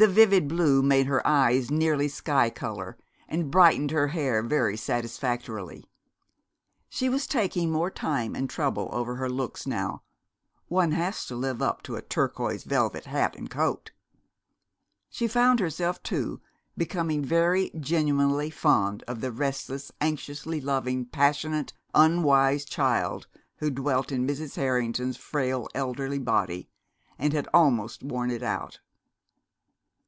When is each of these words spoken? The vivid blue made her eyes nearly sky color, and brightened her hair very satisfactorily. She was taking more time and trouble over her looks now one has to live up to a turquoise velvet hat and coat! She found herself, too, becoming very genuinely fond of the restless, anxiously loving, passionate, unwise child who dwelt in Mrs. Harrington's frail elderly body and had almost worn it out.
The 0.00 0.06
vivid 0.06 0.46
blue 0.46 0.80
made 0.80 1.06
her 1.06 1.26
eyes 1.26 1.72
nearly 1.72 2.06
sky 2.06 2.50
color, 2.50 2.96
and 3.26 3.50
brightened 3.50 3.90
her 3.90 4.06
hair 4.06 4.44
very 4.44 4.76
satisfactorily. 4.76 5.90
She 6.88 7.08
was 7.08 7.26
taking 7.26 7.72
more 7.72 7.90
time 7.90 8.36
and 8.36 8.48
trouble 8.48 8.88
over 8.92 9.16
her 9.16 9.28
looks 9.28 9.66
now 9.66 10.04
one 10.68 10.92
has 10.92 11.24
to 11.26 11.34
live 11.34 11.60
up 11.60 11.82
to 11.82 11.96
a 11.96 12.00
turquoise 12.02 12.62
velvet 12.62 13.06
hat 13.06 13.34
and 13.34 13.50
coat! 13.50 13.90
She 15.10 15.26
found 15.26 15.58
herself, 15.58 16.00
too, 16.04 16.40
becoming 16.76 17.24
very 17.24 17.72
genuinely 17.76 18.50
fond 18.50 19.02
of 19.08 19.20
the 19.20 19.32
restless, 19.32 19.90
anxiously 20.00 20.60
loving, 20.60 21.06
passionate, 21.06 21.72
unwise 21.92 22.64
child 22.64 23.26
who 23.56 23.68
dwelt 23.68 24.12
in 24.12 24.24
Mrs. 24.28 24.54
Harrington's 24.54 25.16
frail 25.16 25.66
elderly 25.74 26.20
body 26.20 26.68
and 27.18 27.32
had 27.32 27.48
almost 27.52 28.04
worn 28.04 28.30
it 28.30 28.44
out. 28.44 28.78